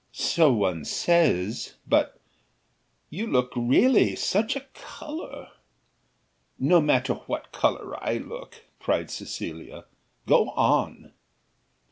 [0.13, 2.19] "So one says; but
[3.11, 5.49] you look really, such a colour."
[6.57, 9.85] "No matter what colour I look," cried Cecilia;
[10.25, 11.13] "go on."